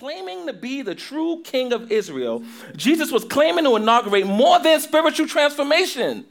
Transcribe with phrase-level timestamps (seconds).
[0.00, 2.42] claiming to be the true king of Israel,
[2.74, 6.24] Jesus was claiming to inaugurate more than spiritual transformation.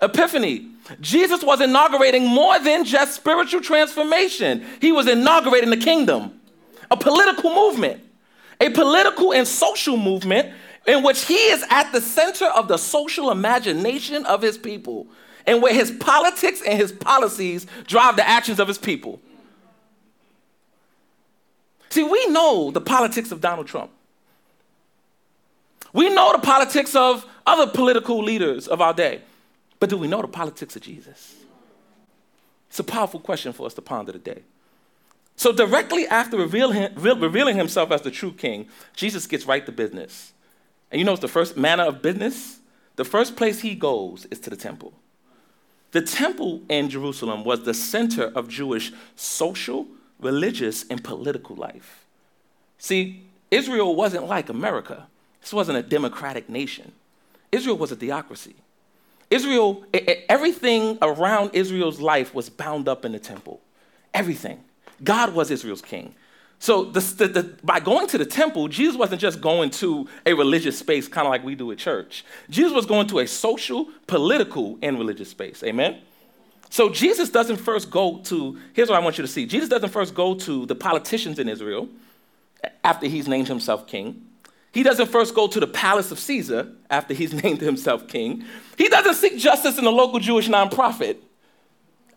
[0.00, 0.68] Epiphany.
[1.00, 6.40] Jesus was inaugurating more than just spiritual transformation, he was inaugurating the kingdom,
[6.88, 8.00] a political movement,
[8.60, 10.54] a political and social movement
[10.86, 15.08] in which he is at the center of the social imagination of his people,
[15.48, 19.20] and where his politics and his policies drive the actions of his people.
[21.90, 23.90] See, we know the politics of Donald Trump.
[25.92, 29.22] We know the politics of other political leaders of our day.
[29.80, 31.36] But do we know the politics of Jesus?
[32.68, 34.42] It's a powerful question for us to ponder today.
[35.34, 40.32] So, directly after revealing, himself as the true king, Jesus gets right to business.
[40.92, 42.60] And you know it's the first manner of business?
[42.96, 44.92] The first place he goes is to the temple.
[45.92, 49.88] The temple in Jerusalem was the center of Jewish social,
[50.20, 52.04] religious, and political life.
[52.78, 55.06] See, Israel wasn't like America.
[55.40, 56.92] This wasn't a democratic nation.
[57.52, 58.54] Israel was a theocracy.
[59.30, 59.84] Israel,
[60.28, 63.60] everything around Israel's life was bound up in the temple.
[64.12, 64.60] Everything.
[65.02, 66.14] God was Israel's king.
[66.58, 70.34] So the, the, the, by going to the temple, Jesus wasn't just going to a
[70.34, 72.24] religious space, kind of like we do at church.
[72.50, 75.62] Jesus was going to a social, political, and religious space.
[75.62, 76.00] Amen?
[76.70, 79.90] So Jesus doesn't first go to, here's what I want you to see Jesus doesn't
[79.90, 81.88] first go to the politicians in Israel
[82.82, 84.26] after he's named himself king.
[84.72, 88.44] He doesn't first go to the palace of Caesar after he's named himself king.
[88.78, 91.16] He doesn't seek justice in the local Jewish nonprofit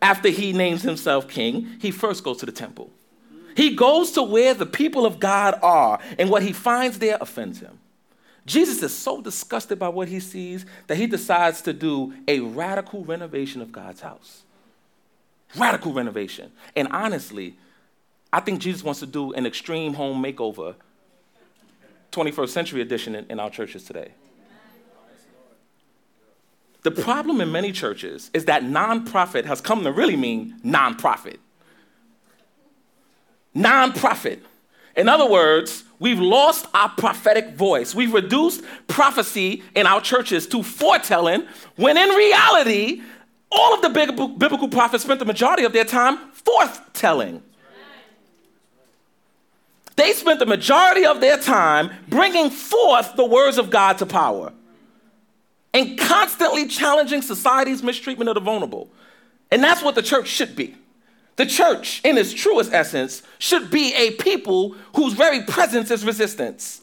[0.02, 1.68] after he names himself king.
[1.80, 2.92] He first goes to the temple.
[3.56, 7.60] He goes to where the people of God are, and what he finds there offends
[7.60, 7.80] him.
[8.46, 13.06] Jesus is so disgusted by what he sees that he decides to do a radical
[13.06, 14.43] renovation of God's house.
[15.58, 16.52] Radical renovation.
[16.76, 17.56] And honestly,
[18.32, 20.76] I think Jesus wants to do an extreme home makeover
[22.12, 24.12] 21st century edition in, in our churches today.
[26.84, 31.38] The problem in many churches is that nonprofit has come to really mean nonprofit.
[33.56, 34.40] Nonprofit.
[34.96, 37.96] In other words, we've lost our prophetic voice.
[37.96, 41.48] We've reduced prophecy in our churches to foretelling,
[41.78, 43.02] when in reality,
[43.56, 43.90] all of the
[44.38, 47.42] biblical prophets spent the majority of their time forthtelling.
[49.96, 54.52] They spent the majority of their time bringing forth the words of God to power
[55.74, 58.90] and constantly challenging society's mistreatment of the vulnerable.
[59.52, 60.76] And that's what the church should be.
[61.36, 66.82] The church, in its truest essence, should be a people whose very presence is resistance.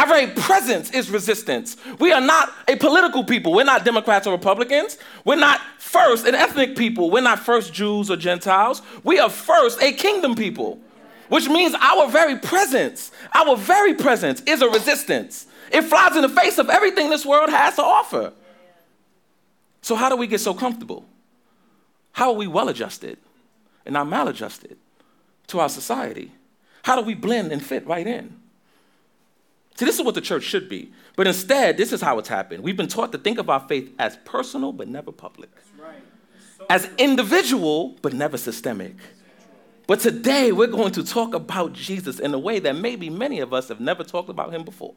[0.00, 1.76] Our very presence is resistance.
[1.98, 3.52] We are not a political people.
[3.52, 4.96] We're not Democrats or Republicans.
[5.26, 7.10] We're not first an ethnic people.
[7.10, 8.80] We're not first Jews or Gentiles.
[9.04, 10.80] We are first a kingdom people
[11.28, 15.46] which means our very presence, our very presence is a resistance.
[15.70, 18.32] It flies in the face of everything this world has to offer.
[19.80, 21.04] So, how do we get so comfortable?
[22.12, 23.18] How are we well adjusted
[23.86, 24.76] and not maladjusted
[25.48, 26.32] to our society?
[26.82, 28.39] How do we blend and fit right in?
[29.76, 30.92] See, this is what the church should be.
[31.16, 32.62] But instead, this is how it's happened.
[32.62, 36.02] We've been taught to think of our faith as personal but never public, right.
[36.56, 38.96] so as individual but never systemic.
[39.86, 43.52] But today we're going to talk about Jesus in a way that maybe many of
[43.52, 44.94] us have never talked about him before.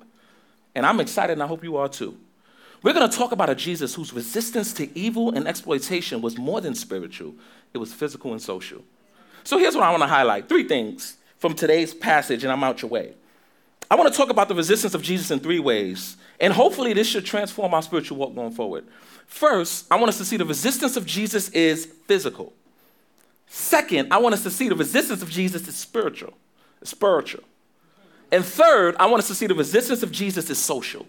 [0.75, 2.17] And I'm excited and I hope you are too.
[2.83, 6.61] We're going to talk about a Jesus whose resistance to evil and exploitation was more
[6.61, 7.33] than spiritual,
[7.73, 8.83] it was physical and social.
[9.43, 12.81] So here's what I want to highlight three things from today's passage, and I'm out
[12.81, 13.13] your way.
[13.93, 17.07] I want to talk about the resistance of Jesus in three ways, and hopefully this
[17.07, 18.85] should transform our spiritual walk going forward.
[19.27, 22.53] First, I want us to see the resistance of Jesus is physical.
[23.45, 26.33] Second, I want us to see the resistance of Jesus is spiritual.
[26.81, 27.43] Spiritual.
[28.31, 31.05] And third, I want us to see the resistance of Jesus is social.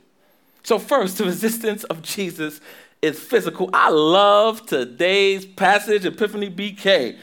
[0.62, 2.60] So, first, the resistance of Jesus
[3.00, 3.70] is physical.
[3.72, 7.16] I love today's passage, Epiphany BK.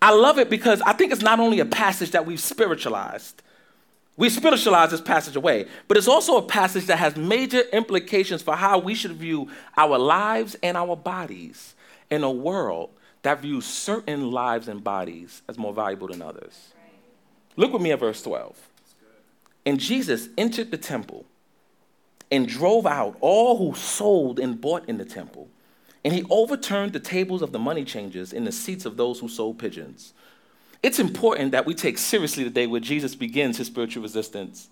[0.00, 3.42] I love it because I think it's not only a passage that we've spiritualized,
[4.18, 8.56] we spiritualize this passage away, but it's also a passage that has major implications for
[8.56, 11.76] how we should view our lives and our bodies
[12.10, 12.90] in a world
[13.22, 16.72] that views certain lives and bodies as more valuable than others.
[17.56, 18.56] Look with me at verse 12.
[19.64, 21.24] And Jesus entered the temple
[22.30, 25.48] and drove out all who sold and bought in the temple.
[26.04, 29.28] And he overturned the tables of the money changers and the seats of those who
[29.28, 30.12] sold pigeons.
[30.82, 34.68] It's important that we take seriously the day where Jesus begins his spiritual resistance.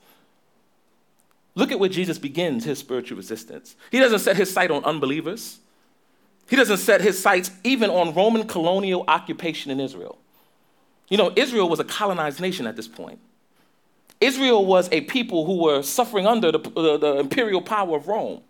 [1.54, 3.76] Look at where Jesus begins his spiritual resistance.
[3.90, 5.58] He doesn't set his sight on unbelievers.
[6.48, 10.18] He doesn't set his sights even on Roman colonial occupation in Israel.
[11.08, 13.18] You know, Israel was a colonized nation at this point.
[14.20, 18.42] Israel was a people who were suffering under the, the, the, imperial power of Rome.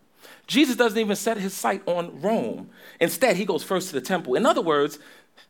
[0.46, 2.70] Jesus doesn't even set his sight on Rome.
[3.00, 4.34] Instead, he goes first to the temple.
[4.34, 4.98] In other words,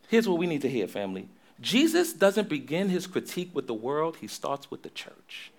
[0.09, 1.29] here's what we need to hear, family
[1.61, 5.53] Jesus doesn't begin his critique with the world, he starts with the church.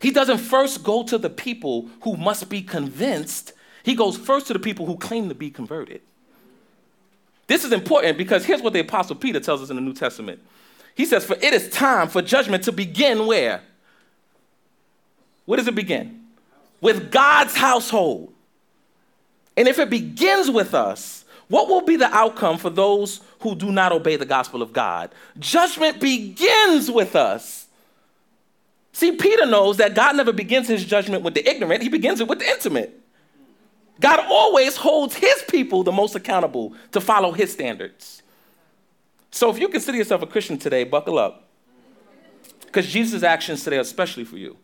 [0.00, 3.52] He doesn't first go to the people who must be convinced,
[3.82, 6.00] he goes first to the people who claim to be converted.
[7.46, 10.40] This is important because here's what the Apostle Peter tells us in the New Testament.
[10.94, 13.62] He says, For it is time for judgment to begin where?
[15.44, 16.24] Where does it begin?
[16.80, 18.32] With God's household.
[19.56, 23.70] And if it begins with us, what will be the outcome for those who do
[23.70, 25.10] not obey the gospel of God?
[25.38, 27.66] Judgment begins with us.
[28.92, 32.28] See, Peter knows that God never begins his judgment with the ignorant, he begins it
[32.28, 33.00] with the intimate.
[34.00, 38.22] God always holds his people the most accountable to follow his standards.
[39.30, 41.48] So if you consider yourself a Christian today, buckle up.
[42.66, 44.56] Because Jesus' actions today are especially for you.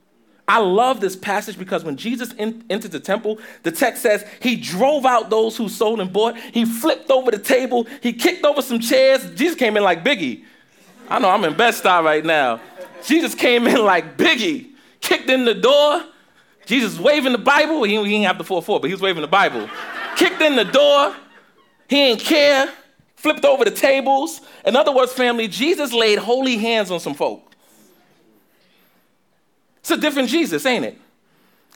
[0.51, 4.57] I love this passage because when Jesus in, entered the temple, the text says he
[4.57, 6.37] drove out those who sold and bought.
[6.37, 7.87] He flipped over the table.
[8.03, 9.31] He kicked over some chairs.
[9.37, 10.43] Jesus came in like Biggie.
[11.09, 12.61] I know I'm in Bed-Stuy right now.
[13.05, 16.03] Jesus came in like Biggie, kicked in the door.
[16.67, 17.85] Jesus waving the Bible.
[17.85, 19.71] He, he didn't have the 4 4, but he was waving the Bible.
[20.17, 21.15] kicked in the door.
[21.87, 22.73] He didn't care.
[23.15, 24.41] Flipped over the tables.
[24.67, 27.50] In other words, family, Jesus laid holy hands on some folk.
[29.81, 30.99] It's a different Jesus, ain't it?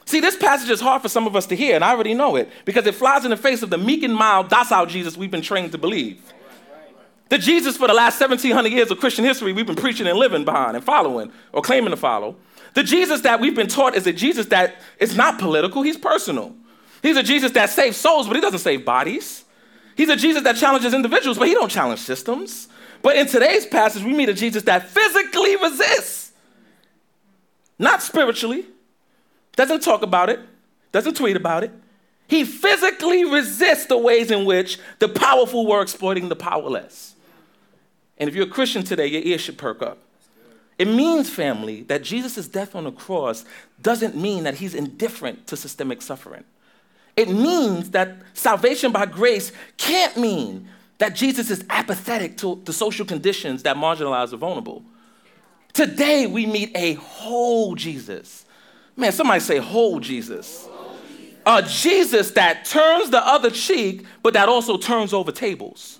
[0.06, 2.36] See, this passage is hard for some of us to hear, and I already know
[2.36, 5.30] it, because it flies in the face of the meek and mild, docile Jesus we've
[5.30, 6.20] been trained to believe.
[7.30, 10.44] The Jesus for the last 1700 years of Christian history we've been preaching and living
[10.44, 12.36] behind and following or claiming to follow.
[12.74, 16.54] The Jesus that we've been taught is a Jesus that is not political, he's personal.
[17.02, 19.44] He's a Jesus that saves souls, but he doesn't save bodies.
[19.96, 22.68] He's a Jesus that challenges individuals, but he don't challenge systems.
[23.02, 26.23] But in today's passage, we meet a Jesus that physically resists
[27.78, 28.66] not spiritually,
[29.56, 30.40] doesn't talk about it,
[30.92, 31.72] doesn't tweet about it.
[32.26, 37.14] He physically resists the ways in which the powerful were exploiting the powerless.
[38.18, 39.98] And if you're a Christian today, your ears should perk up.
[40.78, 43.44] It means, family, that Jesus' death on the cross
[43.80, 46.44] doesn't mean that he's indifferent to systemic suffering.
[47.16, 50.68] It means that salvation by grace can't mean
[50.98, 54.82] that Jesus is apathetic to the social conditions that marginalize the vulnerable.
[55.74, 58.46] Today we meet a whole Jesus.
[58.96, 60.68] Man, somebody say whole Jesus.
[61.44, 65.98] A Jesus that turns the other cheek, but that also turns over tables.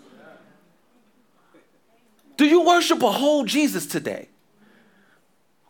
[2.36, 4.28] Do you worship a whole Jesus today?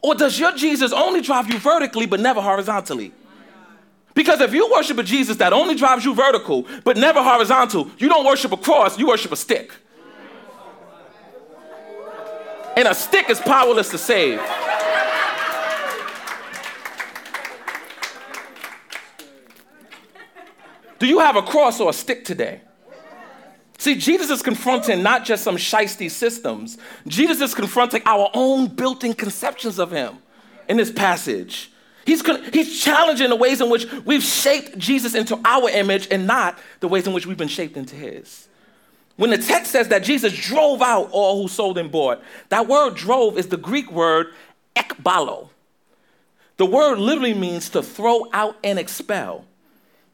[0.02, 3.12] Or does your Jesus only drive you vertically but never horizontally?
[4.12, 8.08] Because if you worship a Jesus that only drives you vertical but never horizontal, you
[8.08, 9.72] don't worship a cross, you worship a stick
[12.76, 14.40] and a stick is powerless to save.
[20.98, 22.60] Do you have a cross or a stick today?
[23.78, 29.04] See, Jesus is confronting not just some shisty systems, Jesus is confronting our own built
[29.04, 30.16] in conceptions of Him
[30.68, 31.70] in this passage.
[32.06, 32.22] He's,
[32.52, 36.88] he's challenging the ways in which we've shaped Jesus into our image and not the
[36.88, 38.48] ways in which we've been shaped into His.
[39.16, 42.96] When the text says that Jesus drove out all who sold and bought, that word
[42.96, 44.28] drove is the Greek word
[44.74, 45.48] ekbalo.
[46.56, 49.44] The word literally means to throw out and expel.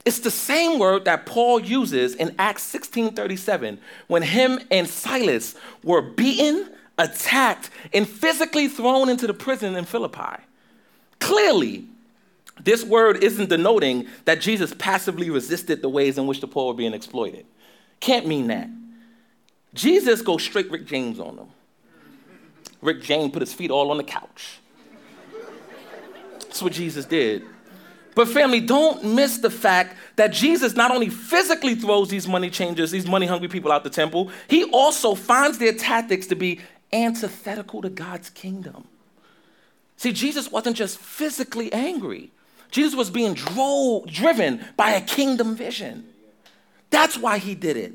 [0.05, 5.55] It's the same word that Paul uses in Acts 16:37 when him and Silas
[5.85, 10.43] were beaten, attacked, and physically thrown into the prison in Philippi.
[11.21, 11.87] Clearly,
[12.63, 16.75] this word isn't denoting that Jesus passively resisted the ways in which the poor were
[16.75, 17.45] being exploited.
[18.01, 18.69] Can't mean that.
[19.75, 21.49] Jesus goes straight Rick James on them.
[22.83, 24.61] Rick James put his feet all on the couch.
[26.41, 27.45] That's what Jesus did.
[28.15, 32.91] But, family, don't miss the fact that Jesus not only physically throws these money changers,
[32.91, 36.61] these money hungry people out the temple, he also finds their tactics to be
[36.93, 38.85] antithetical to God's kingdom.
[39.97, 42.31] See, Jesus wasn't just physically angry,
[42.71, 46.07] Jesus was being dro- driven by a kingdom vision.
[46.91, 47.93] That's why he did it.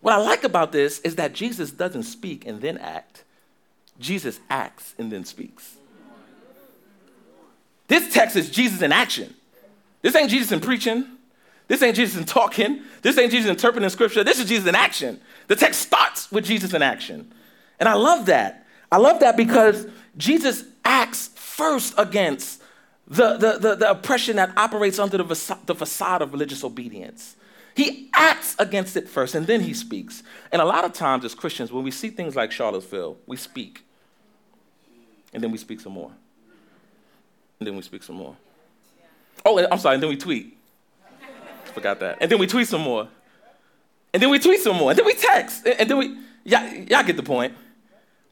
[0.00, 3.24] What I like about this is that Jesus doesn't speak and then act,
[3.98, 5.76] Jesus acts and then speaks.
[7.88, 9.34] This text is Jesus in action.
[10.02, 11.06] This ain't Jesus in preaching.
[11.68, 12.82] This ain't Jesus in talking.
[13.02, 14.22] This ain't Jesus interpreting scripture.
[14.22, 15.20] This is Jesus in action.
[15.48, 17.32] The text starts with Jesus in action.
[17.80, 18.66] And I love that.
[18.90, 19.86] I love that because
[20.16, 22.62] Jesus acts first against
[23.08, 27.36] the, the, the, the oppression that operates under the, the facade of religious obedience.
[27.76, 30.22] He acts against it first and then he speaks.
[30.50, 33.84] And a lot of times as Christians, when we see things like Charlottesville, we speak
[35.32, 36.10] and then we speak some more.
[37.60, 38.34] and then we speak some more.
[39.44, 40.56] Oh, I'm sorry, and then we tweet.
[41.74, 42.18] Forgot that.
[42.22, 43.08] And then we tweet some more.
[44.12, 44.90] And then we tweet some more.
[44.90, 45.66] And then we text.
[45.66, 47.54] And then we, y'all, y'all get the point.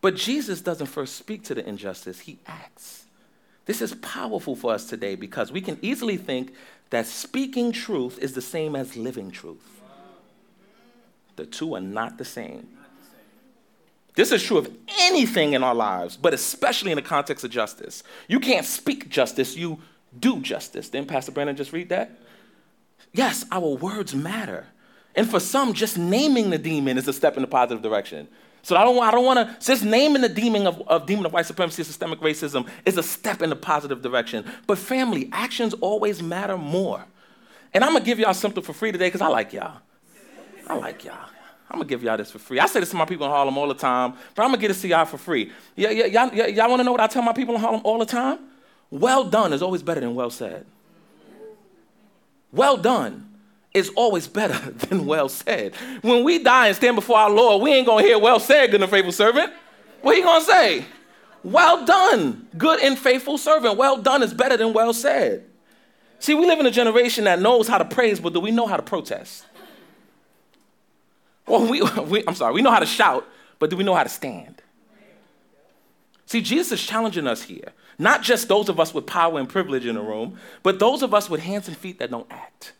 [0.00, 3.04] But Jesus doesn't first speak to the injustice, he acts.
[3.66, 6.54] This is powerful for us today because we can easily think
[6.90, 9.80] that speaking truth is the same as living truth.
[11.36, 12.68] The two are not the same.
[14.14, 18.04] This is true of anything in our lives, but especially in the context of justice.
[18.28, 19.80] You can't speak justice, you
[20.18, 20.88] do justice.
[20.88, 22.12] Didn't Pastor Brandon just read that?
[23.12, 24.66] Yes, our words matter.
[25.16, 28.28] And for some, just naming the demon is a step in the positive direction.
[28.64, 31.32] So I don't, I don't want to, just naming the demon of, of demon of
[31.32, 34.44] white supremacy, systemic racism is a step in the positive direction.
[34.66, 37.04] But family, actions always matter more.
[37.74, 39.82] And I'm going to give y'all something for free today because I like y'all.
[40.66, 41.28] I like y'all.
[41.70, 42.60] I'm gonna give y'all this for free.
[42.60, 44.68] I say this to my people in Harlem all the time, but I'm gonna get
[44.68, 45.50] this to y'all for free.
[45.74, 48.06] Yeah, y'all, y'all, y'all wanna know what I tell my people in Harlem all the
[48.06, 48.38] time?
[48.90, 50.66] Well done is always better than well said.
[52.52, 53.33] Well done
[53.74, 55.74] is always better than well said.
[56.00, 58.80] When we die and stand before our Lord, we ain't gonna hear well said, good
[58.80, 59.52] and faithful servant.
[60.00, 60.84] What are you gonna say?
[61.42, 63.76] Well done, good and faithful servant.
[63.76, 65.44] Well done is better than well said.
[66.18, 68.66] See, we live in a generation that knows how to praise, but do we know
[68.66, 69.44] how to protest?
[71.46, 73.26] Well, we, we, I'm sorry, we know how to shout,
[73.58, 74.62] but do we know how to stand?
[76.26, 77.72] See, Jesus is challenging us here.
[77.98, 81.12] Not just those of us with power and privilege in the room, but those of
[81.12, 82.72] us with hands and feet that don't act.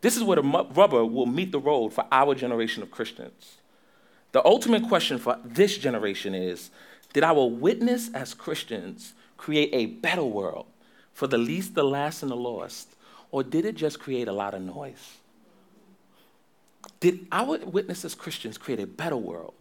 [0.00, 3.56] This is where the rubber will meet the road for our generation of Christians.
[4.32, 6.70] The ultimate question for this generation is
[7.12, 10.66] Did our witness as Christians create a better world
[11.12, 12.94] for the least, the last, and the lost?
[13.30, 15.18] Or did it just create a lot of noise?
[17.00, 19.54] Did our witness as Christians create a better world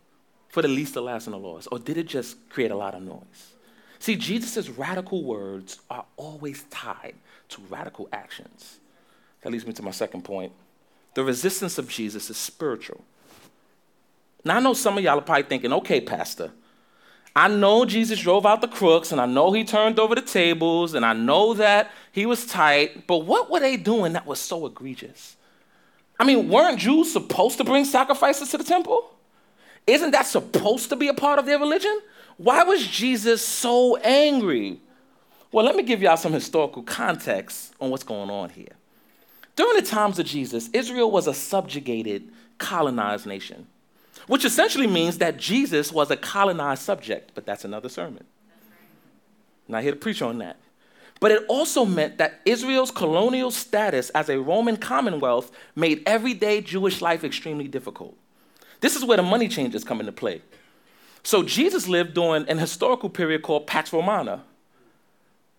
[0.49, 1.67] for the least, the last, and the lost?
[1.71, 3.53] Or did it just create a lot of noise?
[3.99, 7.15] See, Jesus' radical words are always tied
[7.49, 8.79] to radical actions.
[9.41, 10.51] That leads me to my second point.
[11.13, 13.03] The resistance of Jesus is spiritual.
[14.43, 16.51] Now, I know some of y'all are probably thinking, okay, Pastor,
[17.35, 20.93] I know Jesus drove out the crooks, and I know he turned over the tables,
[20.93, 24.65] and I know that he was tight, but what were they doing that was so
[24.65, 25.35] egregious?
[26.19, 29.13] I mean, weren't Jews supposed to bring sacrifices to the temple?
[29.85, 31.99] Isn't that supposed to be a part of their religion?
[32.37, 34.79] Why was Jesus so angry?
[35.51, 38.73] Well, let me give y'all some historical context on what's going on here.
[39.57, 43.65] During the times of Jesus, Israel was a subjugated, colonized nation,
[44.27, 48.23] which essentially means that Jesus was a colonized subject, but that's another sermon.
[49.67, 50.57] Not here to preach on that.
[51.19, 57.01] But it also meant that Israel's colonial status as a Roman commonwealth made everyday Jewish
[57.01, 58.15] life extremely difficult.
[58.81, 60.43] This is where the money changes come into play.
[61.23, 64.43] So Jesus lived during an historical period called Pax Romana.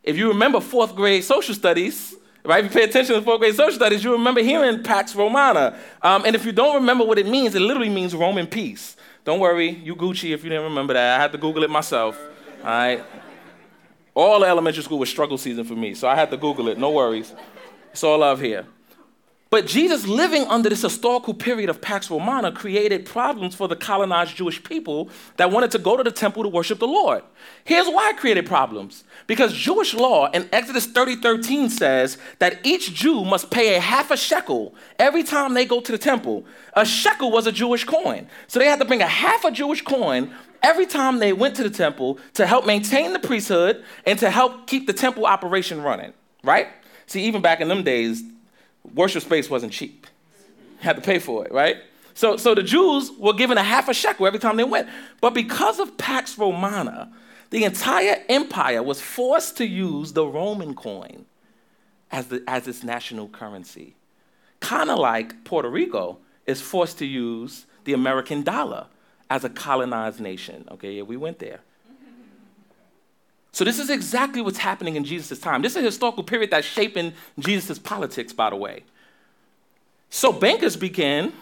[0.04, 2.14] If you remember fourth grade social studies,
[2.44, 2.64] right?
[2.64, 5.78] If you pay attention to fourth grade social studies, you remember hearing Pax Romana.
[6.02, 8.96] Um, and if you don't remember what it means, it literally means Roman peace.
[9.24, 11.18] Don't worry, you Gucci if you didn't remember that.
[11.18, 12.18] I had to Google it myself.
[12.60, 13.04] All right.
[14.14, 16.78] All elementary school was struggle season for me, so I had to Google it.
[16.78, 17.32] No worries.
[17.92, 18.66] It's all love here.
[19.50, 24.36] But Jesus living under this historical period of Pax Romana created problems for the colonized
[24.36, 27.22] Jewish people that wanted to go to the temple to worship the Lord.
[27.64, 29.04] Here's why it created problems.
[29.26, 34.10] Because Jewish law in Exodus 30 13 says that each Jew must pay a half
[34.10, 36.44] a shekel every time they go to the temple.
[36.74, 38.28] A shekel was a Jewish coin.
[38.48, 40.30] So they had to bring a half a Jewish coin
[40.62, 44.66] every time they went to the temple to help maintain the priesthood and to help
[44.66, 46.12] keep the temple operation running,
[46.44, 46.68] right?
[47.06, 48.22] See, even back in them days,
[48.94, 50.06] worship space wasn't cheap.
[50.80, 51.78] Had to pay for it, right?
[52.14, 54.88] So, so the Jews were given a half a shekel every time they went.
[55.20, 57.12] But because of Pax Romana,
[57.50, 61.26] the entire empire was forced to use the Roman coin
[62.10, 63.94] as, the, as its national currency.
[64.60, 68.86] Kind of like Puerto Rico is forced to use the American dollar
[69.30, 70.66] as a colonized nation.
[70.72, 71.60] Okay, yeah, we went there.
[73.52, 75.62] So this is exactly what's happening in Jesus' time.
[75.62, 78.84] This is a historical period that's shaping Jesus' politics, by the way.
[80.10, 81.32] So bankers began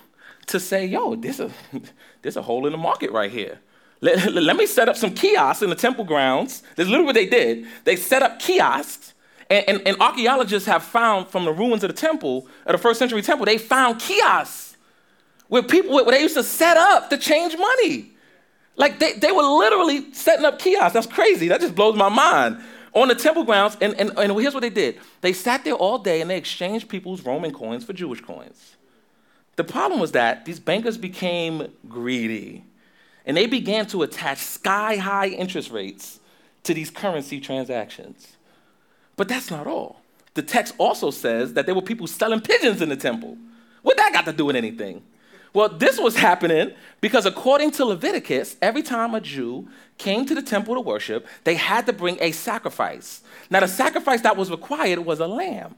[0.46, 1.50] to say, yo, there's a,
[2.22, 3.58] there's a hole in the market right here.
[4.02, 6.62] Let, let me set up some kiosks in the temple grounds.
[6.76, 7.66] That's literally what they did.
[7.84, 9.14] They set up kiosks,
[9.48, 12.98] and, and, and archaeologists have found from the ruins of the temple, of the first
[12.98, 14.76] century temple, they found kiosks
[15.48, 18.12] where people, where they used to set up to change money.
[18.76, 20.92] Like they, they were literally setting up kiosks.
[20.92, 21.48] That's crazy.
[21.48, 22.58] That just blows my mind.
[22.92, 25.98] On the temple grounds, and, and, and here's what they did they sat there all
[25.98, 28.76] day and they exchanged people's Roman coins for Jewish coins.
[29.56, 32.64] The problem was that these bankers became greedy
[33.26, 36.20] and they began to attach sky high interest rates
[36.62, 38.36] to these currency transactions.
[39.16, 40.00] But that's not all.
[40.34, 43.36] The text also says that there were people selling pigeons in the temple.
[43.82, 45.02] What that got to do with anything?
[45.56, 50.42] Well, this was happening because according to Leviticus, every time a Jew came to the
[50.42, 53.22] temple to worship, they had to bring a sacrifice.
[53.48, 55.76] Now, the sacrifice that was required was a lamb.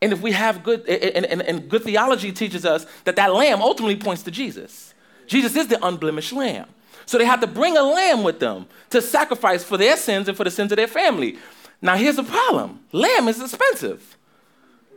[0.00, 3.60] And if we have good, and, and, and good theology teaches us that that lamb
[3.60, 4.94] ultimately points to Jesus.
[5.26, 6.68] Jesus is the unblemished lamb.
[7.04, 10.36] So they had to bring a lamb with them to sacrifice for their sins and
[10.36, 11.36] for the sins of their family.
[11.80, 14.16] Now, here's the problem lamb is expensive.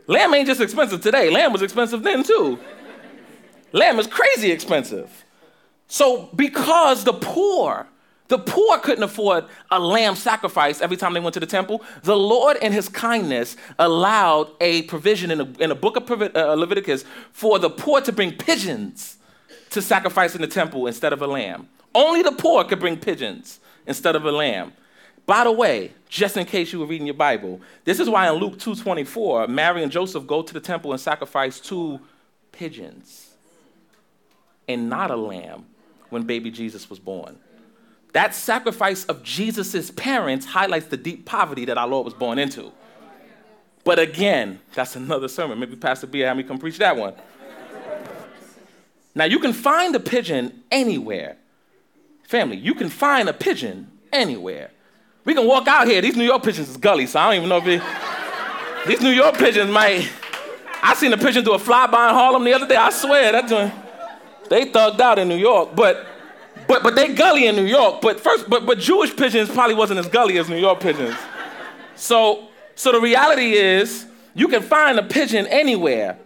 [0.06, 2.60] Lamb ain't just expensive today, lamb was expensive then too.
[3.72, 5.24] Lamb is crazy expensive.
[5.88, 7.86] So, because the poor
[8.28, 11.82] the poor couldn't afford a lamb sacrifice every time they went to the temple.
[12.02, 16.54] The Lord, in his kindness, allowed a provision in the, in the book of uh,
[16.54, 19.18] Leviticus for the poor to bring pigeons
[19.70, 21.68] to sacrifice in the temple instead of a lamb.
[21.94, 24.72] Only the poor could bring pigeons instead of a lamb.
[25.24, 28.34] By the way, just in case you were reading your Bible, this is why in
[28.34, 32.00] Luke 2:24, Mary and Joseph go to the temple and sacrifice two
[32.52, 33.25] pigeons
[34.68, 35.66] and not a lamb
[36.10, 37.38] when baby Jesus was born.
[38.12, 42.72] That sacrifice of Jesus' parents highlights the deep poverty that our Lord was born into.
[43.84, 45.58] But again, that's another sermon.
[45.60, 47.14] Maybe Pastor B had me come preach that one.
[49.14, 51.36] Now, you can find a pigeon anywhere.
[52.24, 54.70] Family, you can find a pigeon anywhere.
[55.24, 56.00] We can walk out here.
[56.00, 57.82] These New York pigeons is gully, so I don't even know if it,
[58.86, 60.10] these New York pigeons might.
[60.82, 62.76] I seen a pigeon do a flyby in Harlem the other day.
[62.76, 63.72] I swear, that joint,
[64.48, 65.74] they thugged out in New York.
[65.74, 66.06] But
[66.66, 68.00] but but they gully in New York.
[68.00, 71.16] But first, but but Jewish pigeons probably wasn't as gully as New York pigeons.
[71.94, 76.18] So so the reality is you can find a pigeon anywhere.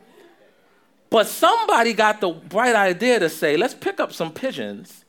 [1.10, 5.04] But somebody got the bright idea to say, let's pick up some pigeons,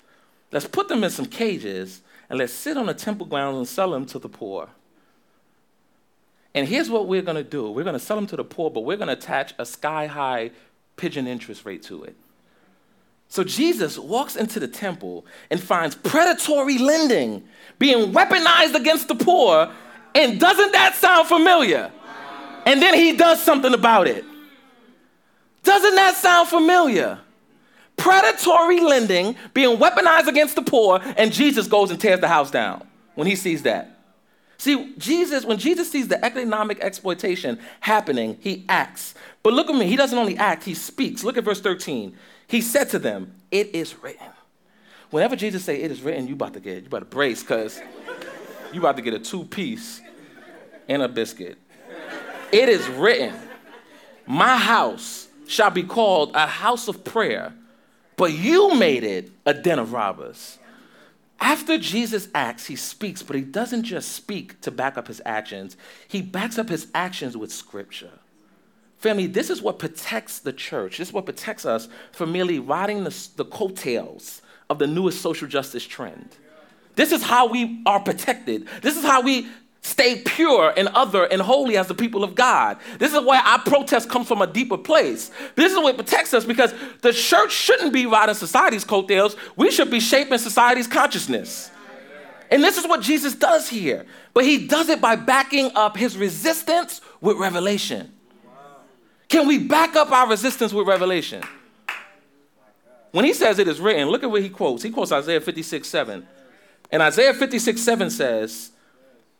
[0.52, 3.91] let's put them in some cages, and let's sit on the temple grounds and sell
[3.91, 4.69] them to the poor.
[6.54, 8.97] And here's what we're gonna do we're gonna sell them to the poor, but we're
[8.97, 10.52] gonna attach a sky high
[10.95, 12.15] pigeon interest rate to it.
[13.32, 17.48] So Jesus walks into the temple and finds predatory lending
[17.80, 19.72] being weaponized against the poor.
[20.13, 21.94] And doesn't that sound familiar?
[22.65, 24.26] And then he does something about it.
[25.63, 27.20] Doesn't that sound familiar?
[27.96, 32.86] Predatory lending being weaponized against the poor, and Jesus goes and tears the house down
[33.15, 33.98] when he sees that.
[34.58, 39.15] See, Jesus, when Jesus sees the economic exploitation happening, he acts.
[39.41, 41.24] But look at me, he doesn't only act, he speaks.
[41.24, 42.15] Look at verse 13.
[42.51, 44.27] He said to them, It is written.
[45.09, 47.79] Whenever Jesus say it is written, you about to get, you about to brace, because
[48.73, 50.01] you about to get a two-piece
[50.89, 51.57] and a biscuit.
[52.51, 53.33] It is written,
[54.27, 57.53] My house shall be called a house of prayer,
[58.17, 60.59] but you made it a den of robbers.
[61.39, 65.77] After Jesus acts, he speaks, but he doesn't just speak to back up his actions,
[66.05, 68.19] he backs up his actions with scripture.
[69.01, 70.99] Family, this is what protects the church.
[70.99, 75.47] This is what protects us from merely riding the, the coattails of the newest social
[75.47, 76.29] justice trend.
[76.95, 78.67] This is how we are protected.
[78.83, 79.47] This is how we
[79.81, 82.77] stay pure and other and holy as the people of God.
[82.99, 85.31] This is why our protest comes from a deeper place.
[85.55, 89.35] This is what protects us because the church shouldn't be riding society's coattails.
[89.55, 91.71] We should be shaping society's consciousness.
[92.51, 94.05] And this is what Jesus does here.
[94.35, 98.11] But he does it by backing up his resistance with revelation.
[99.32, 101.41] Can we back up our resistance with revelation?
[103.12, 104.84] When he says it is written, look at what he quotes.
[104.84, 106.28] He quotes Isaiah 56 7.
[106.91, 108.72] And Isaiah 56 7 says,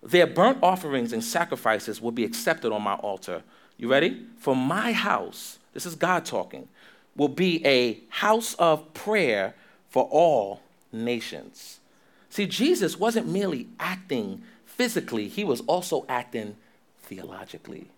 [0.02, 3.44] Their burnt offerings and sacrifices will be accepted on my altar.
[3.76, 4.26] You ready?
[4.38, 6.70] For my house, this is God talking,
[7.18, 9.56] will be a house of prayer
[9.90, 10.62] for all
[10.94, 11.82] nations.
[12.30, 16.56] See, Jesus wasn't merely acting physically, he was also acting
[17.02, 17.90] theologically.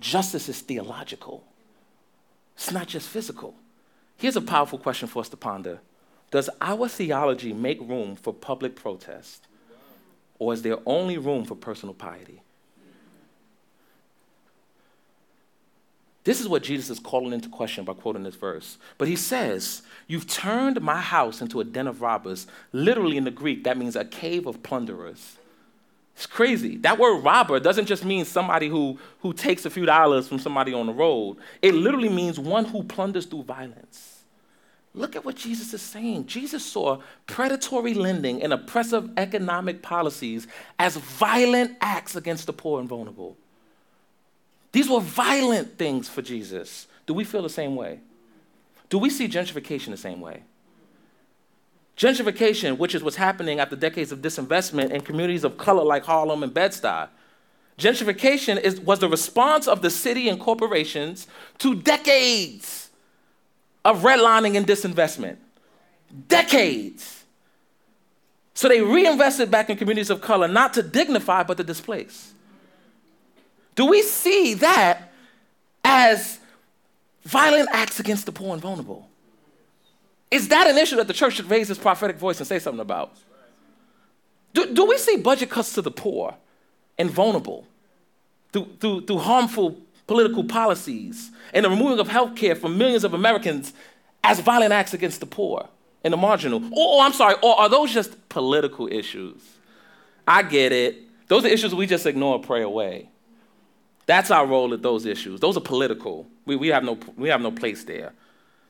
[0.00, 1.44] Justice is theological,
[2.54, 3.54] it's not just physical.
[4.16, 5.80] Here's a powerful question for us to ponder
[6.30, 9.46] Does our theology make room for public protest,
[10.38, 12.42] or is there only room for personal piety?
[16.28, 18.76] This is what Jesus is calling into question by quoting this verse.
[18.98, 22.46] But he says, You've turned my house into a den of robbers.
[22.70, 25.37] Literally in the Greek, that means a cave of plunderers.
[26.18, 26.78] It's crazy.
[26.78, 30.74] That word robber doesn't just mean somebody who, who takes a few dollars from somebody
[30.74, 34.24] on the road, it literally means one who plunders through violence.
[34.94, 36.26] Look at what Jesus is saying.
[36.26, 42.88] Jesus saw predatory lending and oppressive economic policies as violent acts against the poor and
[42.88, 43.36] vulnerable.
[44.72, 46.88] These were violent things for Jesus.
[47.06, 48.00] Do we feel the same way?
[48.88, 50.42] Do we see gentrification the same way?
[51.98, 56.44] Gentrification, which is what's happening after decades of disinvestment in communities of color like Harlem
[56.44, 57.08] and Bed-Stuy.
[57.76, 61.26] Gentrification is, was the response of the city and corporations
[61.58, 62.90] to decades
[63.84, 65.38] of redlining and disinvestment.
[66.28, 67.24] Decades.
[68.54, 72.32] So they reinvested back in communities of color, not to dignify, but to displace.
[73.74, 75.12] Do we see that
[75.84, 76.38] as
[77.24, 79.07] violent acts against the poor and vulnerable?
[80.30, 82.80] Is that an issue that the church should raise its prophetic voice and say something
[82.80, 83.16] about?
[84.54, 86.34] Do, do we see budget cuts to the poor
[86.98, 87.66] and vulnerable
[88.52, 93.14] through, through, through harmful political policies and the removing of health care for millions of
[93.14, 93.72] Americans
[94.24, 95.68] as violent acts against the poor
[96.04, 96.62] and the marginal?
[96.72, 99.40] Or, or, I'm sorry, or are those just political issues?
[100.26, 100.96] I get it.
[101.28, 103.08] Those are issues we just ignore or pray away.
[104.06, 105.40] That's our role at those issues.
[105.40, 106.26] Those are political.
[106.46, 108.12] We, we, have no, we have no place there.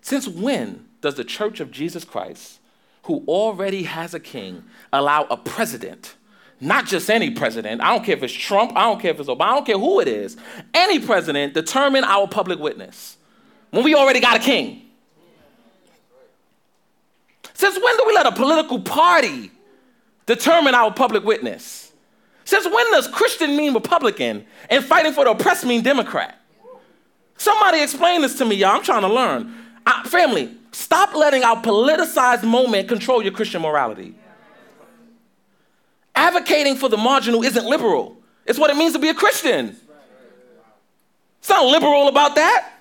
[0.00, 2.58] Since when does the Church of Jesus Christ,
[3.04, 6.14] who already has a king, allow a president,
[6.60, 9.28] not just any president, I don't care if it's Trump, I don't care if it's
[9.28, 10.36] Obama, I don't care who it is,
[10.74, 13.16] any president determine our public witness
[13.70, 14.82] when we already got a king?
[17.54, 19.50] Since when do we let a political party
[20.26, 21.92] determine our public witness?
[22.44, 26.40] Since when does Christian mean Republican and fighting for the oppressed mean Democrat?
[27.36, 28.76] Somebody explain this to me, y'all.
[28.76, 29.54] I'm trying to learn.
[29.86, 34.14] I, family, stop letting our politicized moment control your Christian morality.
[36.14, 38.16] Advocating for the marginal isn't liberal.
[38.44, 39.76] It's what it means to be a Christian.
[41.38, 42.72] It's not liberal about that.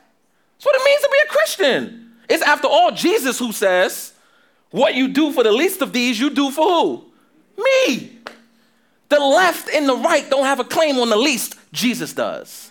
[0.55, 2.11] It's what it means to be a Christian.
[2.29, 4.13] It's after all Jesus who says,
[4.71, 7.05] What you do for the least of these, you do for who?
[7.63, 8.17] Me.
[9.09, 12.66] The left and the right don't have a claim on the least, Jesus does.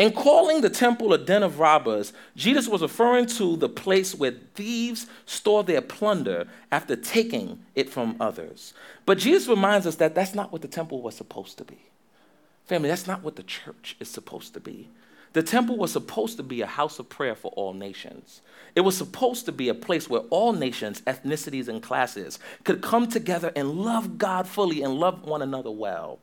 [0.00, 4.32] In calling the temple a den of robbers, Jesus was referring to the place where
[4.54, 8.72] thieves store their plunder after taking it from others.
[9.04, 11.80] But Jesus reminds us that that's not what the temple was supposed to be.
[12.64, 14.88] Family, that's not what the church is supposed to be.
[15.34, 18.40] The temple was supposed to be a house of prayer for all nations.
[18.74, 23.06] It was supposed to be a place where all nations, ethnicities, and classes could come
[23.06, 26.20] together and love God fully and love one another well.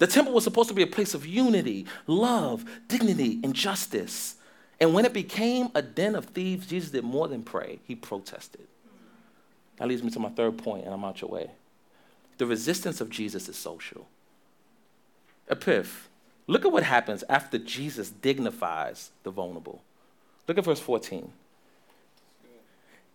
[0.00, 4.36] The temple was supposed to be a place of unity, love, dignity, and justice.
[4.80, 8.66] And when it became a den of thieves, Jesus did more than pray, he protested.
[9.76, 11.50] That leads me to my third point, and I'm out your way.
[12.38, 14.08] The resistance of Jesus is social.
[15.50, 16.08] Epiph,
[16.46, 19.82] look at what happens after Jesus dignifies the vulnerable.
[20.48, 21.30] Look at verse 14.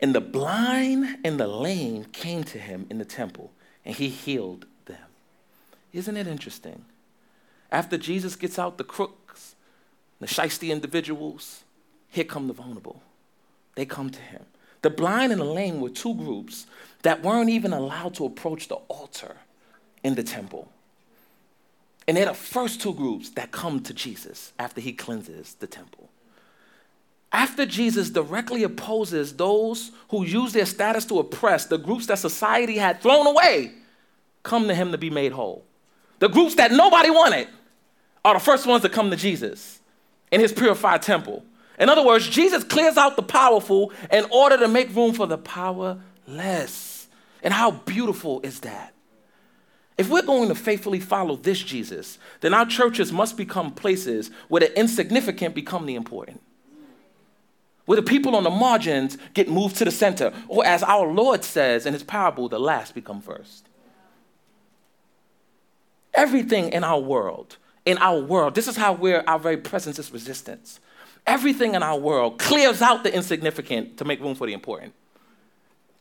[0.01, 3.51] And the blind and the lame came to him in the temple,
[3.83, 4.67] and he healed
[5.95, 6.85] isn't it interesting?
[7.71, 9.55] After Jesus gets out the crooks,
[10.19, 11.63] the shisty individuals,
[12.09, 13.01] here come the vulnerable.
[13.75, 14.45] They come to him.
[14.81, 16.67] The blind and the lame were two groups
[17.01, 19.37] that weren't even allowed to approach the altar
[20.03, 20.71] in the temple.
[22.07, 26.09] And they're the first two groups that come to Jesus after he cleanses the temple.
[27.31, 32.77] After Jesus directly opposes those who use their status to oppress, the groups that society
[32.77, 33.73] had thrown away
[34.43, 35.65] come to him to be made whole.
[36.19, 37.47] The groups that nobody wanted
[38.23, 39.79] are the first ones to come to Jesus
[40.31, 41.43] in his purified temple.
[41.77, 45.37] In other words, Jesus clears out the powerful in order to make room for the
[45.37, 47.07] powerless.
[47.43, 48.93] And how beautiful is that?
[49.97, 54.61] If we're going to faithfully follow this Jesus, then our churches must become places where
[54.61, 56.41] the insignificant become the important.
[57.85, 60.33] Where the people on the margins get moved to the center.
[60.47, 63.64] Or as our Lord says in his parable, the last become first.
[66.15, 70.11] Everything in our world, in our world, this is how we're, our very presence is
[70.11, 70.79] resistance.
[71.27, 74.93] Everything in our world clears out the insignificant to make room for the important.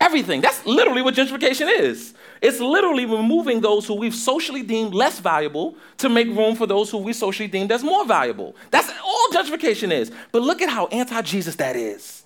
[0.01, 0.43] Everything.
[0.43, 2.13] That's literally what gentrification is.
[2.43, 6.91] It's literally removing those who we've socially deemed less valuable to make room for those
[6.91, 8.55] who we socially deemed as more valuable.
[8.71, 10.13] That's all gentrification is.
[10.31, 12.25] But look at how anti Jesus that is.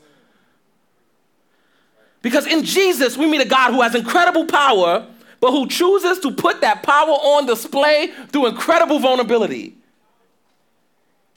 [2.20, 5.06] Because in Jesus, we meet a God who has incredible power
[5.40, 9.74] but who chooses to put that power on display through incredible vulnerability.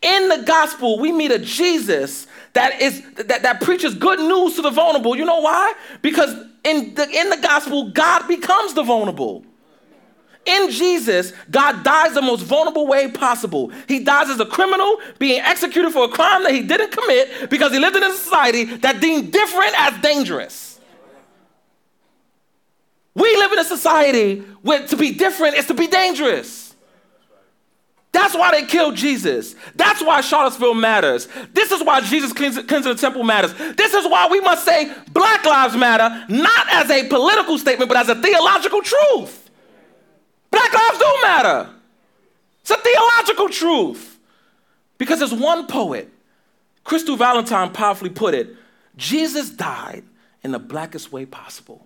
[0.02, 4.64] In the gospel, we meet a Jesus that is that, that preaches good news to
[4.64, 5.16] the vulnerable.
[5.16, 5.74] You know why?
[6.02, 6.34] Because
[6.64, 9.46] in the, in the gospel, God becomes the vulnerable.
[10.46, 13.72] In Jesus, God dies the most vulnerable way possible.
[13.88, 17.72] He dies as a criminal being executed for a crime that he didn't commit because
[17.72, 20.71] he lived in a society that deemed different as dangerous.
[23.14, 26.76] We live in a society where to be different is to be dangerous.
[28.14, 29.56] That's why they killed Jesus.
[29.76, 31.28] That's why Charlottesville matters.
[31.54, 33.54] This is why Jesus cleansing the temple matters.
[33.76, 37.98] This is why we must say Black Lives Matter, not as a political statement, but
[37.98, 39.50] as a theological truth.
[40.52, 41.70] Black lives do matter.
[42.62, 44.20] It's a theological truth.
[44.98, 46.10] Because as one poet,
[46.84, 48.56] Crystal Valentine powerfully put it,
[48.98, 50.04] Jesus died
[50.44, 51.86] in the blackest way possible,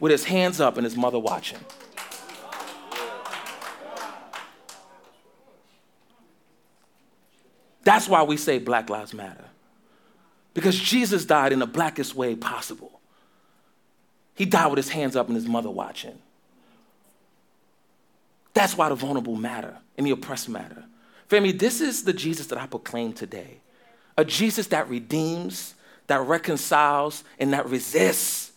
[0.00, 1.58] with his hands up and his mother watching.
[7.84, 9.44] That's why we say Black Lives Matter.
[10.54, 13.00] Because Jesus died in the blackest way possible.
[14.34, 16.18] He died with his hands up and his mother watching.
[18.54, 20.84] That's why the vulnerable matter and the oppressed matter.
[21.28, 23.58] Family, this is the Jesus that I proclaim today
[24.16, 25.74] a Jesus that redeems,
[26.06, 28.49] that reconciles, and that resists.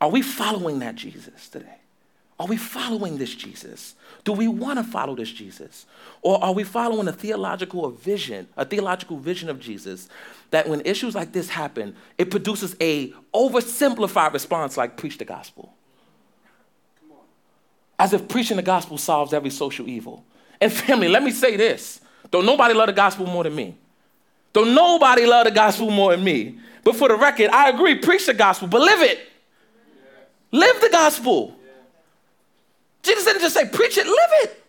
[0.00, 1.76] Are we following that Jesus today?
[2.38, 3.94] Are we following this Jesus?
[4.24, 5.84] Do we want to follow this Jesus?
[6.22, 10.08] Or are we following a theological vision, a theological vision of Jesus
[10.50, 15.74] that when issues like this happen, it produces a oversimplified response like preach the gospel?
[17.98, 20.24] As if preaching the gospel solves every social evil.
[20.62, 22.00] And family, let me say this.
[22.30, 23.76] Don't nobody love the gospel more than me.
[24.54, 26.58] Don't nobody love the gospel more than me.
[26.84, 29.29] But for the record, I agree, preach the gospel, but live it.
[30.52, 31.56] Live the gospel.
[33.02, 34.64] Jesus didn't just say, preach it, live it.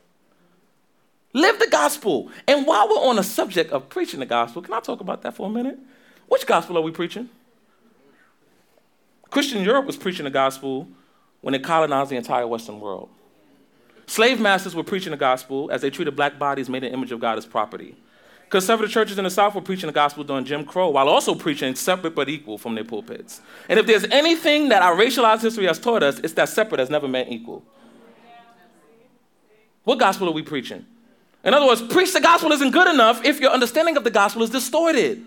[1.34, 2.30] Live the gospel.
[2.48, 5.36] And while we're on the subject of preaching the gospel, can I talk about that
[5.36, 5.78] for a minute?
[6.28, 7.30] Which gospel are we preaching?
[9.30, 10.88] Christian Europe was preaching the gospel
[11.40, 13.10] when they colonized the entire Western world.
[14.08, 17.14] Slave masters were preaching the gospel as they treated black bodies made in the image
[17.14, 17.96] of God as property.
[18.52, 21.74] Conservative churches in the South were preaching the gospel during Jim Crow while also preaching
[21.74, 23.40] separate but equal from their pulpits.
[23.70, 26.90] And if there's anything that our racialized history has taught us, it's that separate has
[26.90, 27.64] never meant equal.
[29.86, 30.86] What gospel are we preaching?
[31.46, 34.44] In other words, preach the gospel isn't good enough if your understanding of the gospel
[34.44, 35.26] is distorted.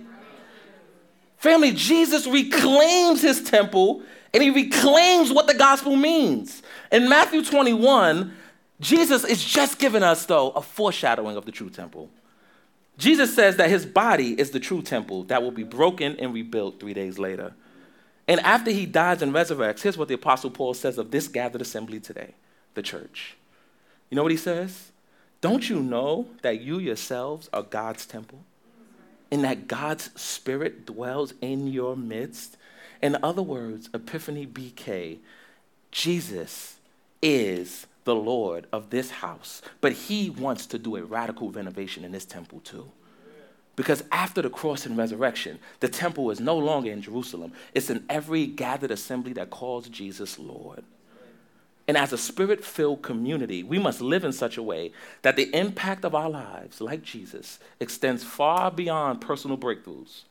[1.38, 4.02] Family, Jesus reclaims his temple
[4.34, 6.62] and he reclaims what the gospel means.
[6.92, 8.36] In Matthew 21,
[8.80, 12.10] Jesus is just giving us, though, a foreshadowing of the true temple.
[12.96, 16.78] Jesus says that his body is the true temple that will be broken and rebuilt
[16.78, 17.54] three days later.
[18.26, 21.60] And after he dies and resurrects, here's what the Apostle Paul says of this gathered
[21.60, 22.34] assembly today
[22.74, 23.36] the church.
[24.10, 24.90] You know what he says?
[25.40, 28.40] Don't you know that you yourselves are God's temple?
[29.30, 32.56] And that God's Spirit dwells in your midst?
[33.02, 35.18] In other words, Epiphany BK,
[35.90, 36.76] Jesus
[37.20, 42.12] is the Lord of this house, but he wants to do a radical renovation in
[42.12, 42.90] this temple too.
[43.76, 47.52] Because after the cross and resurrection, the temple is no longer in Jerusalem.
[47.74, 50.84] It's in every gathered assembly that calls Jesus Lord.
[51.86, 55.54] And as a spirit filled community, we must live in such a way that the
[55.54, 60.22] impact of our lives, like Jesus, extends far beyond personal breakthroughs.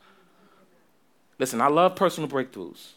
[1.38, 2.92] Listen, I love personal breakthroughs.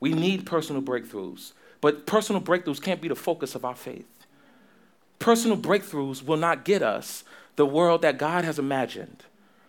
[0.00, 1.52] We need personal breakthroughs.
[1.80, 4.06] But personal breakthroughs can't be the focus of our faith.
[5.18, 7.24] Personal breakthroughs will not get us
[7.56, 9.24] the world that God has imagined.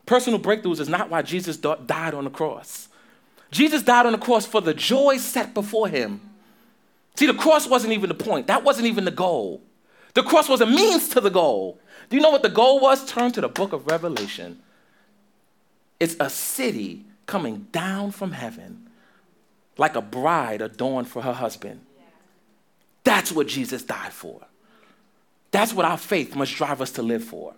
[0.06, 2.88] Personal breakthroughs is not why Jesus died on the cross.
[3.52, 6.22] Jesus died on the cross for the joy set before him.
[7.16, 9.62] See, the cross wasn't even the point, that wasn't even the goal.
[10.14, 11.80] The cross was a means to the goal.
[12.10, 13.06] Do you know what the goal was?
[13.06, 14.60] Turn to the book of Revelation.
[16.00, 18.90] It's a city coming down from heaven
[19.78, 21.82] like a bride adorned for her husband.
[23.04, 24.42] That's what Jesus died for.
[25.52, 27.54] That's what our faith must drive us to live for.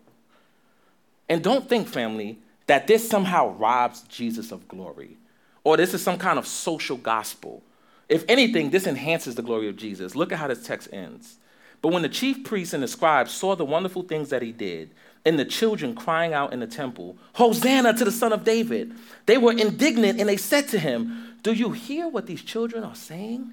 [1.28, 5.18] And don't think, family, that this somehow robs Jesus of glory
[5.64, 7.62] or this is some kind of social gospel.
[8.10, 10.16] If anything, this enhances the glory of Jesus.
[10.16, 11.38] Look at how this text ends.
[11.82, 14.92] But when the chief priests and the scribes saw the wonderful things that he did,
[15.24, 18.94] and the children crying out in the temple, Hosanna to the Son of David,
[19.28, 22.96] they were indignant and they said to him, Do you hear what these children are
[22.96, 23.52] saying?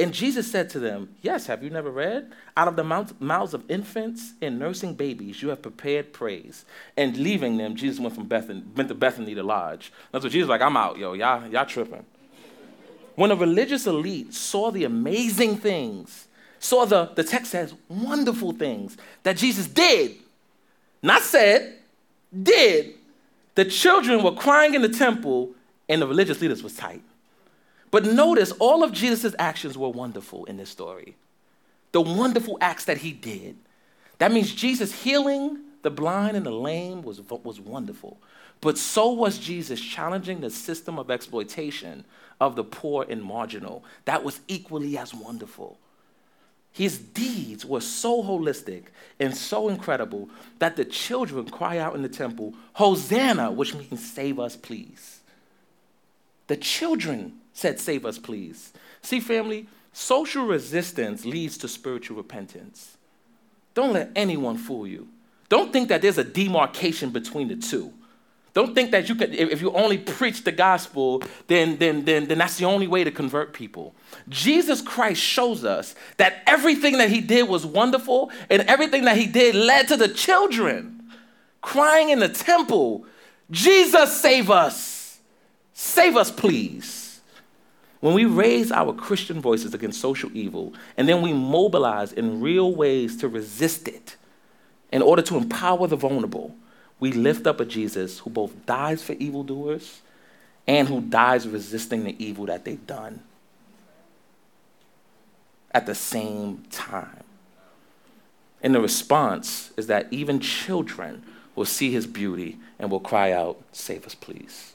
[0.00, 2.32] And Jesus said to them, Yes, have you never read?
[2.56, 6.64] Out of the mouths of infants and nursing babies, you have prepared praise.
[6.96, 9.92] And leaving them, Jesus went from Bethany, went to Bethany to lodge.
[10.12, 12.06] That's what Jesus was like, I'm out, yo, y'all, y'all tripping.
[13.16, 16.28] When a religious elite saw the amazing things,
[16.60, 20.14] saw the, the text says wonderful things that Jesus did,
[21.02, 21.74] not said,
[22.40, 22.94] did,
[23.56, 25.50] the children were crying in the temple
[25.88, 27.02] and the religious leaders was tight.
[27.90, 31.16] But notice all of Jesus' actions were wonderful in this story.
[31.92, 33.56] The wonderful acts that he did.
[34.18, 38.18] That means Jesus healing the blind and the lame was, was wonderful.
[38.60, 42.04] But so was Jesus challenging the system of exploitation
[42.40, 43.84] of the poor and marginal.
[44.04, 45.78] That was equally as wonderful.
[46.72, 48.84] His deeds were so holistic
[49.18, 54.38] and so incredible that the children cry out in the temple, Hosanna, which means save
[54.38, 55.17] us, please.
[56.48, 58.72] The children said, Save us, please.
[59.00, 62.96] See, family, social resistance leads to spiritual repentance.
[63.74, 65.08] Don't let anyone fool you.
[65.48, 67.92] Don't think that there's a demarcation between the two.
[68.54, 72.38] Don't think that you can, if you only preach the gospel, then, then, then, then
[72.38, 73.94] that's the only way to convert people.
[74.28, 79.26] Jesus Christ shows us that everything that he did was wonderful, and everything that he
[79.26, 81.12] did led to the children
[81.60, 83.06] crying in the temple,
[83.50, 84.97] Jesus, save us!
[85.80, 87.20] Save us, please.
[88.00, 92.74] When we raise our Christian voices against social evil, and then we mobilize in real
[92.74, 94.16] ways to resist it
[94.90, 96.56] in order to empower the vulnerable,
[96.98, 100.02] we lift up a Jesus who both dies for evildoers
[100.66, 103.22] and who dies resisting the evil that they've done
[105.70, 107.22] at the same time.
[108.64, 111.22] And the response is that even children
[111.54, 114.74] will see his beauty and will cry out, Save us, please.